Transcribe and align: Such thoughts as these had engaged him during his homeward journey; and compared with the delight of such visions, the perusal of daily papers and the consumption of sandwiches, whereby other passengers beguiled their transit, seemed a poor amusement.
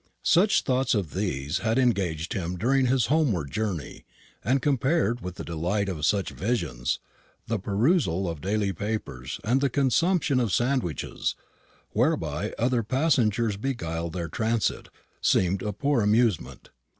Such 0.23 0.63
thoughts 0.63 0.95
as 0.95 1.09
these 1.11 1.59
had 1.59 1.77
engaged 1.77 2.33
him 2.33 2.57
during 2.57 2.87
his 2.87 3.05
homeward 3.05 3.51
journey; 3.51 4.03
and 4.43 4.59
compared 4.59 5.21
with 5.21 5.35
the 5.35 5.43
delight 5.43 5.87
of 5.87 6.03
such 6.07 6.31
visions, 6.31 6.97
the 7.45 7.59
perusal 7.59 8.27
of 8.27 8.41
daily 8.41 8.73
papers 8.73 9.39
and 9.43 9.61
the 9.61 9.69
consumption 9.69 10.39
of 10.39 10.51
sandwiches, 10.51 11.35
whereby 11.91 12.51
other 12.57 12.81
passengers 12.81 13.57
beguiled 13.57 14.13
their 14.13 14.27
transit, 14.27 14.89
seemed 15.21 15.61
a 15.61 15.71
poor 15.71 16.01
amusement. 16.01 16.71